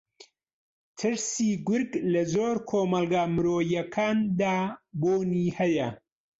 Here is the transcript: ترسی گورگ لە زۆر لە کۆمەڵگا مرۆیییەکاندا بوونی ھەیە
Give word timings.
ترسی 0.97 1.49
گورگ 1.67 1.91
لە 2.13 2.23
زۆر 2.33 2.55
لە 2.61 2.65
کۆمەڵگا 2.69 3.23
مرۆیییەکاندا 3.35 4.57
بوونی 5.01 5.47
ھەیە 5.57 5.89